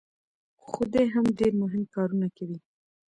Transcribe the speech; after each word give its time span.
خو 0.67 0.81
دی 0.93 1.05
هم 1.13 1.25
ډېر 1.39 1.53
مهم 1.61 1.83
کارونه 1.95 2.27
کوي. 2.37 2.57